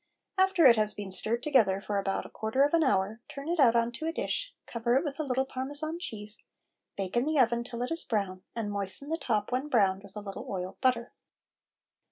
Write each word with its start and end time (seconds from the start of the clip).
After 0.35 0.65
it 0.65 0.77
has 0.77 0.95
been 0.95 1.11
stirred 1.11 1.43
together 1.43 1.79
for 1.79 1.99
about 1.99 2.25
a 2.25 2.29
quarter 2.31 2.63
of 2.63 2.73
an 2.73 2.81
hour, 2.83 3.19
turn 3.29 3.47
it 3.49 3.59
out 3.59 3.75
on 3.75 3.91
to 3.91 4.07
a 4.07 4.11
dish, 4.11 4.51
cover 4.65 4.95
it 4.95 5.03
with 5.03 5.19
a 5.19 5.23
little 5.23 5.45
Parmesan 5.45 5.99
cheese, 5.99 6.41
bake 6.97 7.15
in 7.15 7.23
the 7.23 7.37
oven 7.37 7.63
till 7.63 7.83
it 7.83 7.91
is 7.91 8.03
brown, 8.03 8.41
and 8.55 8.71
moisten 8.71 9.09
the 9.09 9.17
top 9.19 9.51
when 9.51 9.67
browned 9.69 10.01
with 10.01 10.15
a 10.15 10.19
little 10.21 10.47
oiled 10.49 10.81
butter. 10.81 11.13